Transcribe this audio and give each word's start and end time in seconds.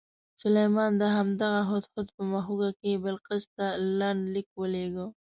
سلیمان 0.41 0.91
د 1.01 1.03
همدغه 1.15 1.61
هدهد 1.71 2.07
په 2.15 2.21
مښوکه 2.31 2.69
کې 2.79 3.01
بلقیس 3.03 3.43
ته 3.55 3.65
لنډ 3.99 4.21
لیک 4.33 4.49
ولېږه. 4.57 5.05